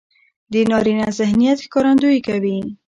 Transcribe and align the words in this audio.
د 0.51 0.53
نارينه 0.69 1.05
ذهنيت 1.19 1.57
ښکارندويي 1.65 2.19
کوي. 2.27 2.57